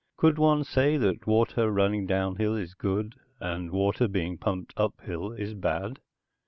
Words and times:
Could 0.17 0.39
one 0.39 0.63
say 0.63 0.97
that 0.97 1.27
water 1.27 1.69
running 1.69 2.07
down 2.07 2.37
hill 2.37 2.55
is 2.55 2.73
good, 2.73 3.13
and 3.39 3.69
water 3.69 4.07
being 4.07 4.35
pumped 4.35 4.73
up 4.75 4.99
hill 5.01 5.31
is 5.33 5.53
bad? 5.53 5.99